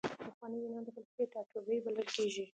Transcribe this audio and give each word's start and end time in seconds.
پخوانی 0.25 0.57
یونان 0.63 0.83
د 0.85 0.89
فلسفې 0.95 1.23
ټاټوبی 1.33 1.77
بلل 1.85 2.07
کیږي. 2.15 2.45